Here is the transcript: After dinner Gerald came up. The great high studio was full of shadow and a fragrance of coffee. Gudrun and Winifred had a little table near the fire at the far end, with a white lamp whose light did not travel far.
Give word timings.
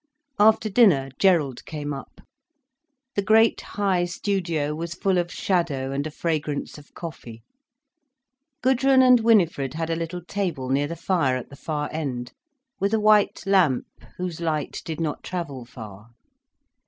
After 0.39 0.67
dinner 0.67 1.09
Gerald 1.19 1.63
came 1.67 1.93
up. 1.93 2.21
The 3.13 3.21
great 3.21 3.61
high 3.61 4.05
studio 4.05 4.73
was 4.73 4.95
full 4.95 5.19
of 5.19 5.31
shadow 5.31 5.91
and 5.91 6.07
a 6.07 6.09
fragrance 6.09 6.79
of 6.79 6.95
coffee. 6.95 7.43
Gudrun 8.63 9.03
and 9.03 9.19
Winifred 9.19 9.75
had 9.75 9.91
a 9.91 9.95
little 9.95 10.25
table 10.25 10.69
near 10.69 10.87
the 10.87 10.95
fire 10.95 11.35
at 11.37 11.49
the 11.49 11.55
far 11.55 11.87
end, 11.93 12.31
with 12.79 12.95
a 12.95 12.99
white 12.99 13.43
lamp 13.45 13.85
whose 14.17 14.41
light 14.41 14.81
did 14.85 14.99
not 14.99 15.21
travel 15.21 15.65
far. 15.65 16.07